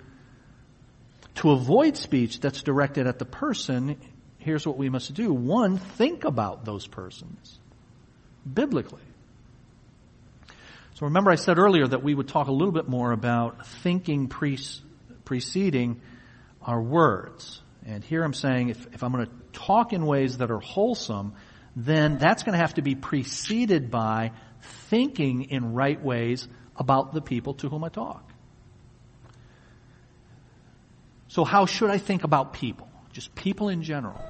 [1.34, 3.98] To avoid speech that's directed at the person,
[4.38, 5.30] here's what we must do.
[5.34, 7.58] One, think about those persons
[8.50, 9.02] biblically.
[10.94, 14.28] So remember I said earlier that we would talk a little bit more about thinking
[14.28, 14.58] pre-
[15.26, 16.00] preceding
[16.62, 17.60] our words.
[17.86, 21.34] And here I'm saying if, if I'm going to talk in ways that are wholesome,
[21.74, 24.32] then that's going to have to be preceded by
[24.90, 26.46] thinking in right ways
[26.76, 28.28] about the people to whom I talk.
[31.28, 32.88] So how should I think about people?
[33.16, 34.20] just people in general.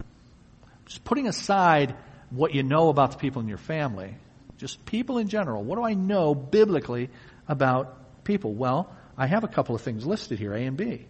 [0.85, 1.97] Just putting aside
[2.31, 4.16] what you know about the people in your family,
[4.59, 5.64] just people in general.
[5.64, 7.11] What do I know biblically
[7.49, 8.55] about people?
[8.55, 11.07] Well, I have a couple of things listed here, A and B.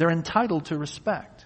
[0.00, 1.44] they're entitled to respect.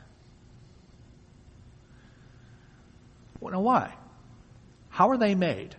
[3.41, 3.93] Well, now why?
[4.91, 5.75] How are they made?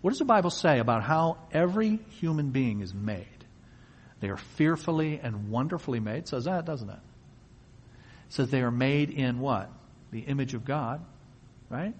[0.00, 3.26] What does the Bible say about how every human being is made?
[4.20, 6.20] They are fearfully and wonderfully made.
[6.20, 6.94] It says that, doesn't it?
[6.94, 9.70] It says they are made in what?
[10.12, 11.04] The image of God,
[11.68, 11.94] right?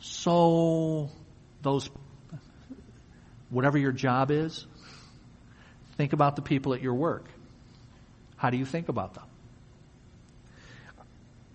[0.00, 1.08] So,
[1.62, 1.88] those,
[3.48, 4.66] whatever your job is,
[5.96, 7.26] think about the people at your work.
[8.36, 9.24] How do you think about them?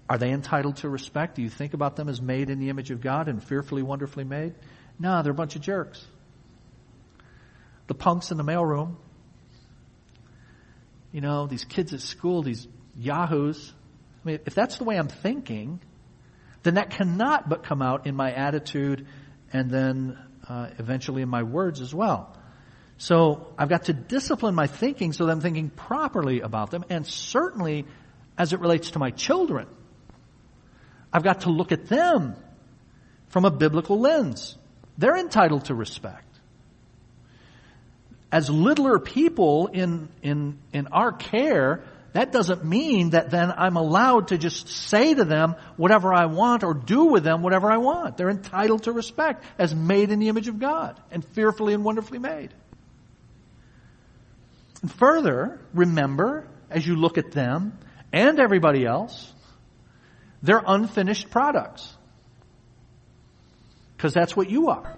[0.10, 1.36] Are they entitled to respect?
[1.36, 4.24] Do you think about them as made in the image of God and fearfully, wonderfully
[4.24, 4.56] made?
[4.98, 6.04] No, they're a bunch of jerks.
[7.88, 8.96] The punks in the mailroom,
[11.12, 13.72] you know, these kids at school, these yahoos.
[14.24, 15.80] I mean, if that's the way I'm thinking,
[16.64, 19.08] then that cannot but come out in my attitude
[19.54, 22.36] and then uh, eventually in my words as well.
[23.00, 27.08] So I've got to discipline my thinking so that I'm thinking properly about them and
[27.08, 27.86] certainly
[28.38, 29.68] as it relates to my children.
[31.12, 32.36] I've got to look at them
[33.30, 34.58] from a biblical lens.
[34.98, 36.26] They're entitled to respect.
[38.34, 44.28] As littler people in, in, in our care, that doesn't mean that then I'm allowed
[44.28, 48.18] to just say to them whatever I want or do with them whatever I want.
[48.18, 52.20] They're entitled to respect as made in the image of God and fearfully and wonderfully
[52.20, 52.54] made.
[54.88, 57.78] Further, remember, as you look at them
[58.14, 59.34] and everybody else,
[60.42, 61.96] they're unfinished products.
[63.98, 64.98] Because that's what you are.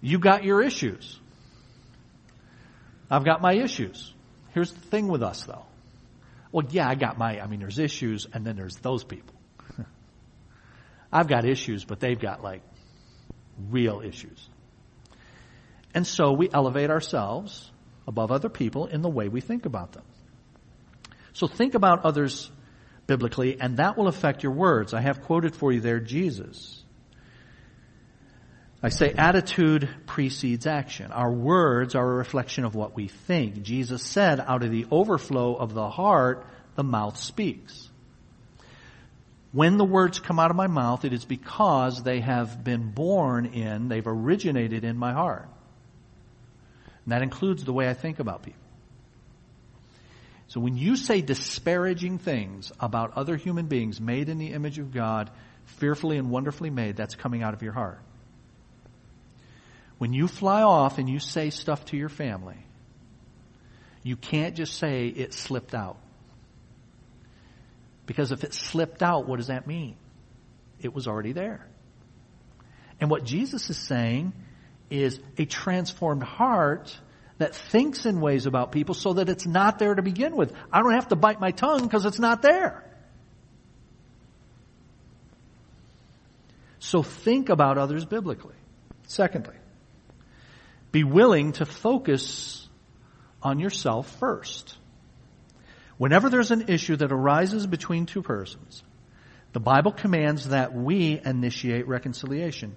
[0.00, 1.18] You got your issues.
[3.10, 4.12] I've got my issues.
[4.52, 5.64] Here's the thing with us though.
[6.50, 9.34] Well, yeah, I got my, I mean, there's issues and then there's those people.
[11.12, 12.62] I've got issues, but they've got like
[13.70, 14.48] real issues.
[15.94, 17.70] And so we elevate ourselves
[18.06, 20.04] above other people in the way we think about them.
[21.32, 22.50] So think about others
[23.06, 24.92] biblically, and that will affect your words.
[24.94, 26.82] I have quoted for you there Jesus.
[28.82, 31.10] I say attitude precedes action.
[31.10, 33.62] Our words are a reflection of what we think.
[33.62, 36.46] Jesus said, out of the overflow of the heart,
[36.76, 37.90] the mouth speaks.
[39.50, 43.46] When the words come out of my mouth, it is because they have been born
[43.46, 45.48] in, they've originated in my heart.
[47.08, 48.60] And that includes the way I think about people.
[50.48, 54.92] So when you say disparaging things about other human beings made in the image of
[54.92, 55.30] God,
[55.64, 58.02] fearfully and wonderfully made, that's coming out of your heart.
[59.96, 62.58] When you fly off and you say stuff to your family,
[64.02, 65.96] you can't just say it slipped out.
[68.04, 69.96] Because if it slipped out, what does that mean?
[70.82, 71.66] It was already there.
[73.00, 74.34] And what Jesus is saying
[74.90, 76.96] is a transformed heart
[77.38, 80.52] that thinks in ways about people so that it's not there to begin with.
[80.72, 82.84] I don't have to bite my tongue because it's not there.
[86.80, 88.54] So think about others biblically.
[89.06, 89.54] Secondly,
[90.92, 92.66] be willing to focus
[93.42, 94.76] on yourself first.
[95.96, 98.82] Whenever there's an issue that arises between two persons,
[99.52, 102.76] the Bible commands that we initiate reconciliation.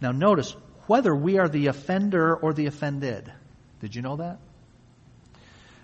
[0.00, 0.54] Now notice,
[0.86, 3.32] whether we are the offender or the offended.
[3.80, 4.38] Did you know that?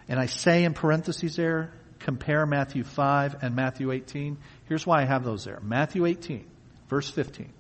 [0.09, 4.39] And I say in parentheses there, compare Matthew 5 and Matthew 18.
[4.69, 5.61] Here's why I have those there.
[5.63, 6.47] Matthew 18,
[6.89, 7.53] verse 15.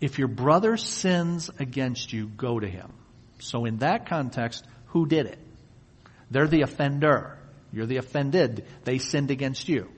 [0.00, 2.92] If your brother sins against you, go to him.
[3.38, 5.38] So in that context, who did it?
[6.30, 7.38] They're the offender.
[7.72, 8.66] You're the offended.
[8.84, 9.88] They sinned against you.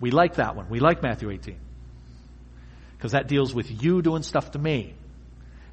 [0.00, 0.68] We like that one.
[0.68, 1.56] We like Matthew 18.
[3.04, 4.94] Because that deals with you doing stuff to me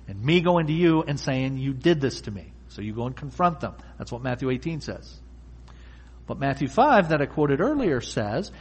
[0.05, 2.51] and me going to you and saying, you did this to me.
[2.67, 3.73] So you go and confront them.
[3.97, 5.17] That's what Matthew 18 says.
[6.27, 8.51] But Matthew 5 that I quoted earlier says,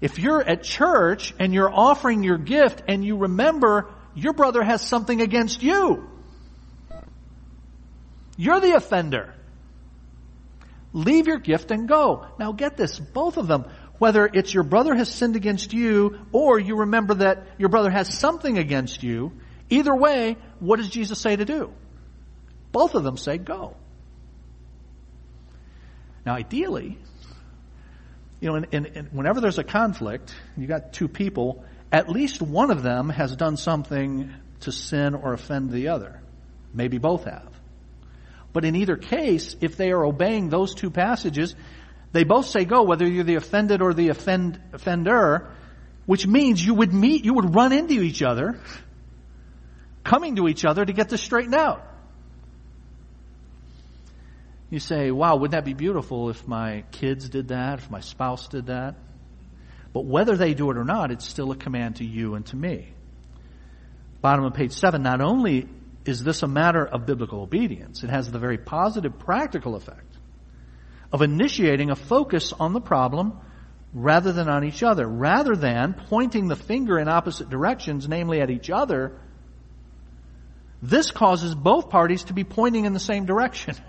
[0.00, 4.82] if you're at church and you're offering your gift and you remember your brother has
[4.82, 6.08] something against you,
[8.36, 9.34] you're the offender.
[10.92, 12.24] Leave your gift and go.
[12.38, 13.64] Now get this, both of them,
[13.98, 18.12] whether it's your brother has sinned against you or you remember that your brother has
[18.18, 19.32] something against you,
[19.68, 21.72] Either way, what does Jesus say to do?
[22.72, 23.76] Both of them say go.
[26.24, 26.98] Now, ideally,
[28.40, 32.42] you know, in, in, in, whenever there's a conflict, you got two people, at least
[32.42, 36.20] one of them has done something to sin or offend the other.
[36.72, 37.52] Maybe both have.
[38.52, 41.54] But in either case, if they are obeying those two passages,
[42.12, 45.52] they both say go, whether you're the offended or the offend, offender,
[46.06, 48.58] which means you would meet, you would run into each other
[50.06, 51.84] coming to each other to get this straightened out.
[54.70, 58.48] You say, wow, wouldn't that be beautiful if my kids did that, if my spouse
[58.48, 58.96] did that?
[59.92, 62.56] But whether they do it or not, it's still a command to you and to
[62.56, 62.92] me.
[64.20, 65.68] Bottom of page seven, not only
[66.04, 70.15] is this a matter of biblical obedience, it has the very positive practical effect
[71.12, 73.38] of initiating a focus on the problem
[73.92, 75.06] rather than on each other.
[75.06, 79.18] Rather than pointing the finger in opposite directions, namely at each other,
[80.82, 83.74] this causes both parties to be pointing in the same direction.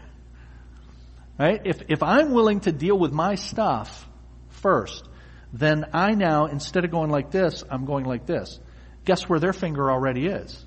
[1.39, 1.61] Right?
[1.65, 4.09] If, if I'm willing to deal with my stuff
[4.49, 5.07] first,
[5.53, 8.59] then I now, instead of going like this, I'm going like this.
[9.05, 10.65] Guess where their finger already is?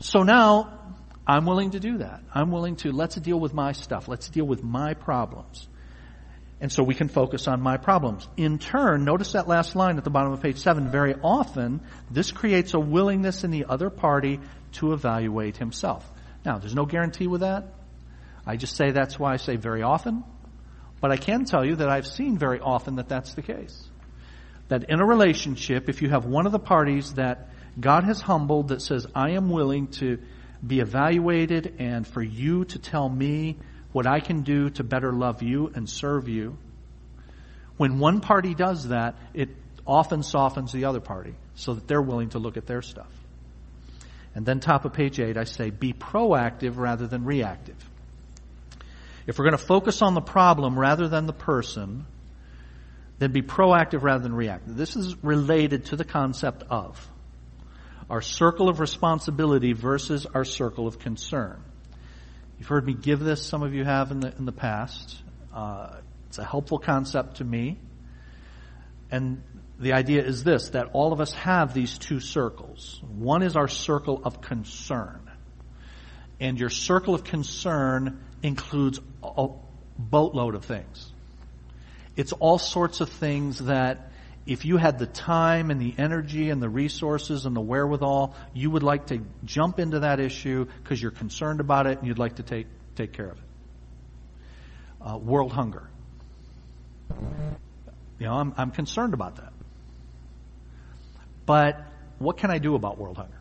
[0.00, 0.96] So now,
[1.30, 2.24] I'm willing to do that.
[2.34, 4.08] I'm willing to, let's deal with my stuff.
[4.08, 5.68] Let's deal with my problems.
[6.60, 8.26] And so we can focus on my problems.
[8.36, 10.90] In turn, notice that last line at the bottom of page seven.
[10.90, 14.40] Very often, this creates a willingness in the other party
[14.72, 16.04] to evaluate himself.
[16.44, 17.74] Now, there's no guarantee with that.
[18.44, 20.24] I just say that's why I say very often.
[21.00, 23.88] But I can tell you that I've seen very often that that's the case.
[24.66, 28.68] That in a relationship, if you have one of the parties that God has humbled
[28.68, 30.18] that says, I am willing to
[30.66, 33.56] be evaluated and for you to tell me
[33.92, 36.56] what I can do to better love you and serve you.
[37.76, 39.48] When one party does that, it
[39.86, 43.10] often softens the other party so that they're willing to look at their stuff.
[44.34, 47.76] And then top of page eight, I say be proactive rather than reactive.
[49.26, 52.06] If we're going to focus on the problem rather than the person,
[53.18, 54.76] then be proactive rather than reactive.
[54.76, 57.08] This is related to the concept of
[58.10, 61.62] our circle of responsibility versus our circle of concern.
[62.58, 65.16] You've heard me give this, some of you have in the, in the past.
[65.54, 67.78] Uh, it's a helpful concept to me.
[69.12, 69.42] And
[69.78, 73.00] the idea is this, that all of us have these two circles.
[73.16, 75.30] One is our circle of concern.
[76.40, 79.48] And your circle of concern includes a
[79.98, 81.12] boatload of things.
[82.16, 84.09] It's all sorts of things that
[84.46, 88.70] if you had the time and the energy and the resources and the wherewithal, you
[88.70, 92.36] would like to jump into that issue because you're concerned about it and you'd like
[92.36, 92.66] to take,
[92.96, 93.44] take care of it.
[95.02, 95.88] Uh, world hunger.
[98.18, 99.52] You know, I'm, I'm concerned about that.
[101.46, 101.80] But
[102.18, 103.40] what can I do about world hunger?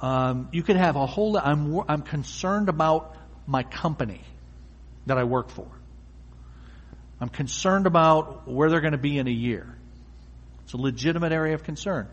[0.00, 1.38] Um, you could have a whole.
[1.38, 4.20] I'm I'm concerned about my company
[5.06, 5.66] that I work for.
[7.24, 9.74] I'm concerned about where they're going to be in a year.
[10.64, 12.06] It's a legitimate area of concern.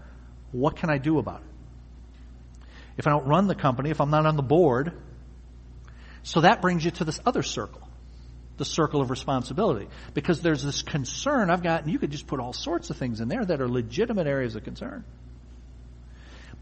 [0.54, 2.66] What can I do about it?
[2.96, 4.94] If I don't run the company, if I'm not on the board,
[6.24, 7.86] so that brings you to this other circle,
[8.56, 9.90] the circle of responsibility.
[10.14, 13.20] Because there's this concern I've got, and you could just put all sorts of things
[13.20, 15.04] in there that are legitimate areas of concern.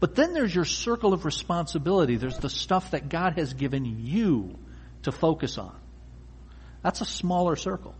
[0.00, 2.16] But then there's your circle of responsibility.
[2.16, 4.58] There's the stuff that God has given you
[5.04, 5.76] to focus on.
[6.82, 7.94] That's a smaller circle.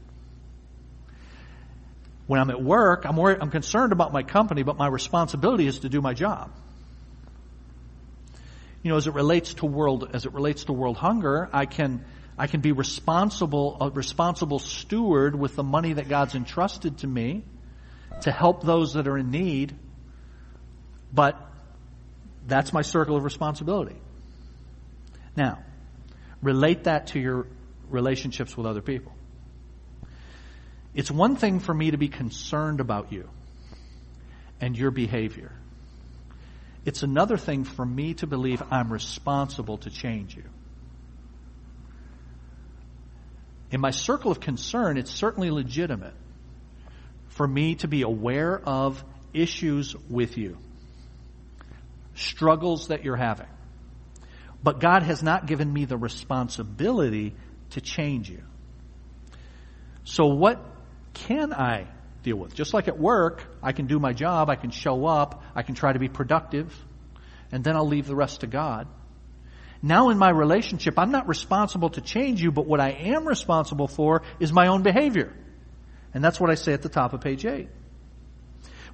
[2.31, 5.81] When I'm at work, I'm, worried, I'm concerned about my company, but my responsibility is
[5.81, 6.53] to do my job.
[8.85, 12.05] You know, as it relates to world, as it relates to world hunger, I can,
[12.39, 17.43] I can be responsible, a responsible steward with the money that God's entrusted to me
[18.20, 19.74] to help those that are in need.
[21.12, 21.37] But
[22.47, 23.97] that's my circle of responsibility.
[25.37, 25.59] Now,
[26.43, 27.49] relate that to your
[27.89, 29.11] relationships with other people.
[30.95, 33.28] It's one thing for me to be concerned about you
[34.61, 35.53] and your behavior.
[36.84, 40.45] It's another thing for me to believe I'm responsible to change you.
[43.70, 46.14] In my circle of concern, it's certainly legitimate
[47.28, 50.59] for me to be aware of issues with you,
[52.14, 53.47] struggles that you're having.
[54.62, 57.34] But God has not given me the responsibility
[57.70, 58.43] to change you.
[60.05, 60.61] So what
[61.14, 61.86] can I
[62.22, 62.54] deal with?
[62.54, 65.74] Just like at work, I can do my job, I can show up, I can
[65.74, 66.74] try to be productive,
[67.52, 68.86] and then I'll leave the rest to God.
[69.82, 73.88] Now in my relationship, I'm not responsible to change you, but what I am responsible
[73.88, 75.32] for is my own behavior.
[76.12, 77.68] And that's what I say at the top of page 8.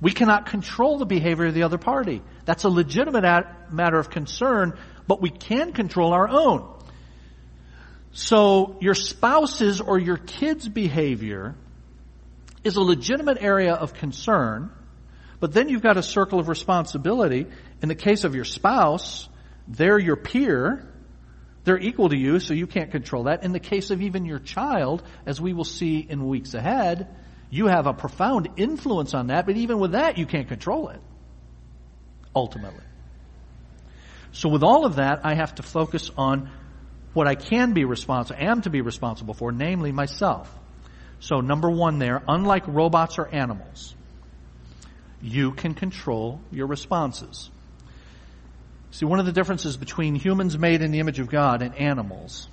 [0.01, 2.23] We cannot control the behavior of the other party.
[2.45, 3.25] That's a legitimate
[3.73, 6.73] matter of concern, but we can control our own.
[8.13, 11.55] So your spouse's or your kid's behavior
[12.67, 14.71] is a legitimate area of concern,
[15.39, 17.47] but then you've got a circle of responsibility.
[17.81, 19.29] In the case of your spouse,
[19.69, 20.93] they're your peer.
[21.65, 23.45] They're equal to you, so you can't control that.
[23.45, 27.09] In the case of even your child, as we will see in weeks ahead,
[27.51, 31.01] you have a profound influence on that, but even with that, you can't control it.
[32.35, 32.85] Ultimately.
[34.33, 36.51] So with all of that, I have to focus on
[37.15, 40.53] what I can be responsible, am to be responsible for, namely myself.
[41.27, 43.97] So number one there, unlike robots or animals,
[45.21, 47.51] you can control your responses.
[48.93, 52.47] See, one of the differences between humans made in the image of God and animals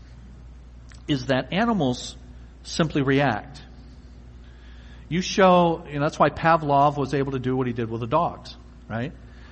[1.07, 2.15] is that animals
[2.63, 3.61] simply react.
[5.07, 8.07] You show, know, that's why Pavlov was able to do what he did with the
[8.07, 8.55] dogs,
[8.89, 9.11] right?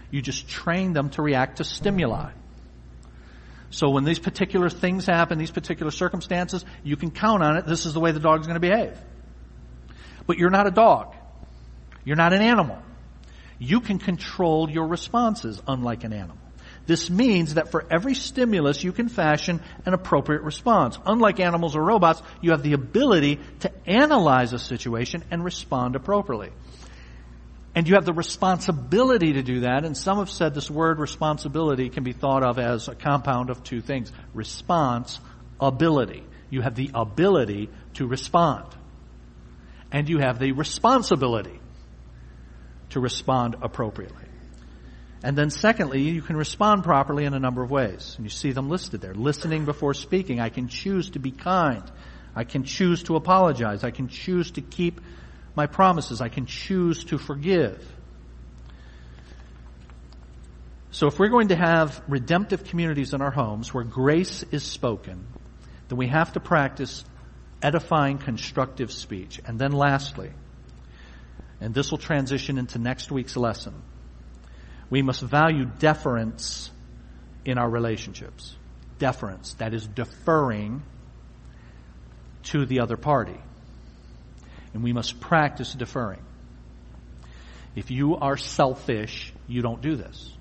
[0.09, 2.31] You just train them to react to stimuli.
[3.69, 7.67] So when these particular things happen, these particular circumstances, you can count on it.
[7.67, 8.97] This is the way the dog's going to behave.
[10.31, 11.13] But you're not a dog.
[12.05, 12.81] You're not an animal.
[13.59, 16.37] You can control your responses unlike an animal.
[16.85, 20.97] This means that for every stimulus you can fashion an appropriate response.
[21.05, 26.51] Unlike animals or robots, you have the ability to analyze a situation and respond appropriately.
[27.75, 31.89] And you have the responsibility to do that, and some have said this word responsibility
[31.89, 34.13] can be thought of as a compound of two things.
[34.33, 35.19] Response,
[35.59, 36.23] ability.
[36.49, 38.73] You have the ability to respond.
[39.91, 41.59] And you have the responsibility
[42.91, 44.25] to respond appropriately.
[45.23, 48.15] And then secondly, you can respond properly in a number of ways.
[48.17, 49.13] And you see them listed there.
[49.13, 50.39] Listening before speaking.
[50.39, 51.83] I can choose to be kind.
[52.35, 53.83] I can choose to apologize.
[53.83, 54.99] I can choose to keep
[55.55, 56.21] my promises.
[56.21, 57.85] I can choose to forgive.
[60.91, 65.25] So if we're going to have redemptive communities in our homes where grace is spoken,
[65.87, 67.05] then we have to practice
[67.61, 69.39] edifying constructive speech.
[69.45, 70.31] And then lastly,
[71.59, 73.73] and this will transition into next week's lesson,
[74.89, 76.71] we must value deference
[77.45, 78.55] in our relationships.
[78.99, 80.83] Deference, that is deferring
[82.43, 83.39] to the other party
[84.73, 86.21] and we must practice deferring.
[87.75, 90.31] If you are selfish, you don't do this.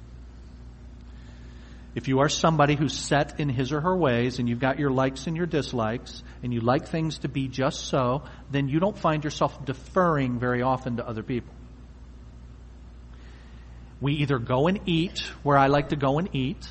[1.95, 4.91] If you are somebody who's set in his or her ways and you've got your
[4.91, 8.97] likes and your dislikes and you like things to be just so, then you don't
[8.97, 11.53] find yourself deferring very often to other people.
[14.01, 16.67] We either go and eat where I like to go and eat,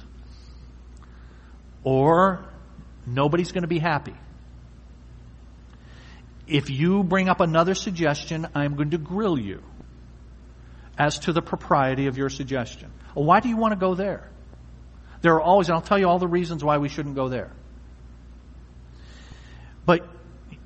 [1.83, 2.45] or
[3.05, 4.15] nobody's going to be happy.
[6.47, 9.61] If you bring up another suggestion, I'm going to grill you
[10.97, 12.91] as to the propriety of your suggestion.
[13.13, 14.29] Why do you want to go there?
[15.21, 17.51] There are always, and I'll tell you all the reasons why we shouldn't go there.
[19.85, 20.07] But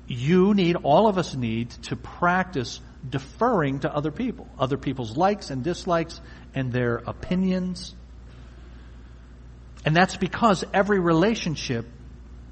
[0.06, 5.50] you need, all of us need to practice deferring to other people, other people's likes
[5.50, 6.20] and dislikes
[6.54, 7.94] and their opinions.
[9.84, 11.86] And that's because every relationship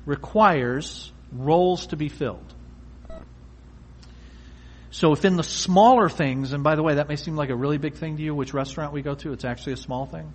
[0.05, 2.55] requires roles to be filled.
[4.91, 7.57] So if in the smaller things, and by the way, that may seem like a
[7.57, 10.35] really big thing to you, which restaurant we go to, it's actually a small thing.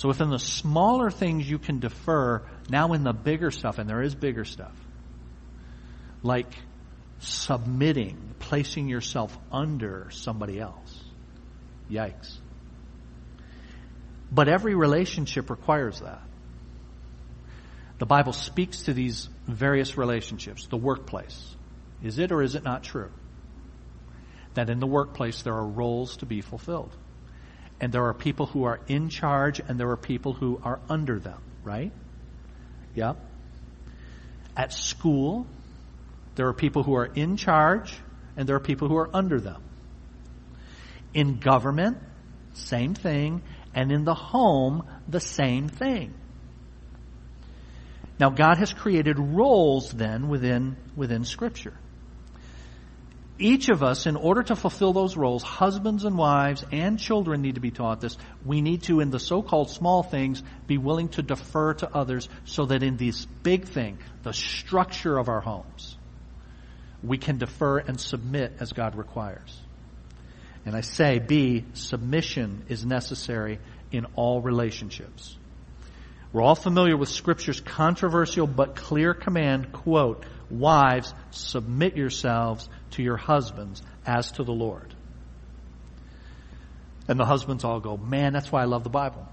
[0.00, 2.40] So if in the smaller things you can defer,
[2.70, 4.72] now in the bigger stuff, and there is bigger stuff,
[6.22, 6.50] like
[7.18, 11.04] submitting, placing yourself under somebody else.
[11.90, 12.34] Yikes.
[14.32, 16.22] But every relationship requires that.
[17.98, 21.54] The Bible speaks to these various relationships, the workplace,
[22.02, 23.10] is it or is it not true?
[24.54, 26.96] That in the workplace there are roles to be fulfilled.
[27.80, 31.18] And there are people who are in charge and there are people who are under
[31.18, 31.92] them, right?
[32.94, 33.16] Yep.
[34.56, 35.46] At school,
[36.34, 37.98] there are people who are in charge
[38.36, 39.62] and there are people who are under them.
[41.14, 41.98] In government,
[42.54, 43.42] same thing.
[43.74, 46.12] And in the home, the same thing.
[48.18, 51.74] Now God has created roles then within, within scripture
[53.40, 57.56] each of us, in order to fulfill those roles, husbands and wives and children need
[57.56, 58.16] to be taught this.
[58.44, 62.66] We need to, in the so-called small things, be willing to defer to others so
[62.66, 65.96] that in this big thing, the structure of our homes,
[67.02, 69.58] we can defer and submit as God requires.
[70.66, 73.58] And I say, B, submission is necessary
[73.90, 75.36] in all relationships.
[76.32, 83.16] We're all familiar with Scripture's controversial but clear command, quote, Wives, submit yourselves to your
[83.16, 84.94] husbands as to the Lord.
[87.08, 89.26] And the husbands all go, man, that's why I love the Bible.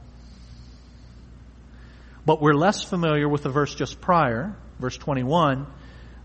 [2.25, 5.67] But we're less familiar with the verse just prior, verse 21,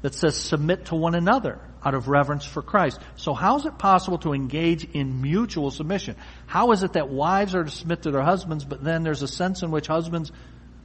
[0.01, 3.01] that says submit to one another out of reverence for Christ.
[3.16, 6.16] So how is it possible to engage in mutual submission?
[6.47, 9.28] How is it that wives are to submit to their husbands, but then there's a
[9.28, 10.33] sense in which husbands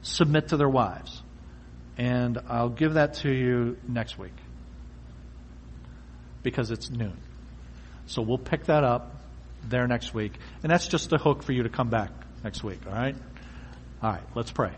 [0.02, 1.22] submit to their wives?
[1.96, 4.34] And I'll give that to you next week
[6.48, 7.16] because it's noon.
[8.06, 9.14] So we'll pick that up
[9.68, 10.32] there next week.
[10.62, 12.10] And that's just a hook for you to come back
[12.42, 13.14] next week, all right?
[14.02, 14.72] All right, let's pray.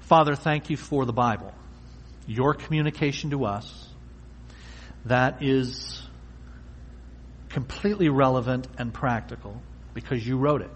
[0.00, 1.54] Father, thank you for the Bible,
[2.26, 3.88] your communication to us
[5.06, 6.02] that is
[7.48, 9.62] completely relevant and practical
[9.94, 10.70] because you wrote it.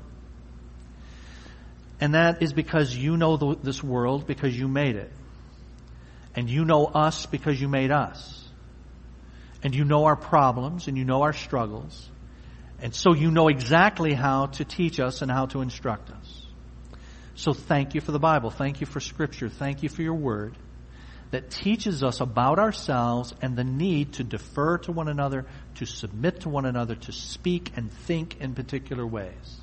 [2.01, 5.13] And that is because you know the, this world because you made it.
[6.35, 8.49] And you know us because you made us.
[9.63, 12.09] And you know our problems and you know our struggles.
[12.81, 16.47] And so you know exactly how to teach us and how to instruct us.
[17.35, 18.51] So thank you for the Bible.
[18.51, 19.49] Thank you for Scripture.
[19.49, 20.57] Thank you for your Word
[21.31, 26.41] that teaches us about ourselves and the need to defer to one another, to submit
[26.41, 29.61] to one another, to speak and think in particular ways.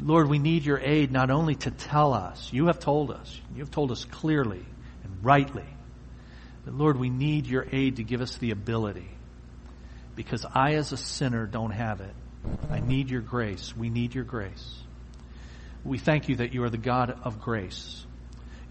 [0.00, 3.60] Lord, we need your aid not only to tell us, you have told us, you
[3.60, 4.64] have told us clearly
[5.02, 5.66] and rightly,
[6.64, 9.08] but Lord, we need your aid to give us the ability.
[10.14, 12.14] Because I, as a sinner, don't have it.
[12.70, 13.74] I need your grace.
[13.76, 14.82] We need your grace.
[15.84, 18.04] We thank you that you are the God of grace.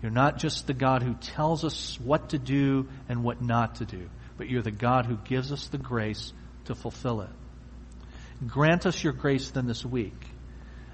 [0.02, 3.86] You're not just the God who tells us what to do and what not to
[3.86, 6.34] do, but you're the God who gives us the grace
[6.66, 7.30] to fulfill it.
[8.48, 10.26] Grant us your grace then this week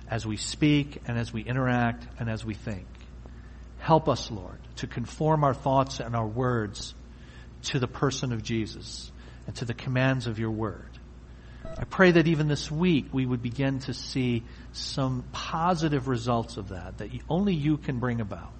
[0.09, 2.85] as we speak and as we interact and as we think.
[3.87, 6.93] Help us, Lord, to conform our thoughts and our words
[7.67, 9.09] to the person of Jesus
[9.45, 10.89] and to the commands of your word.
[11.63, 16.67] I pray that even this week we would begin to see some positive results of
[16.67, 18.51] that, that only you can bring about.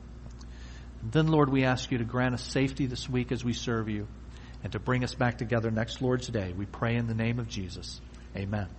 [1.02, 3.90] And then, Lord, we ask you to grant us safety this week as we serve
[3.90, 4.08] you
[4.64, 6.54] and to bring us back together next Lord's Day.
[6.58, 8.00] We pray in the name of Jesus.
[8.34, 8.70] Amen.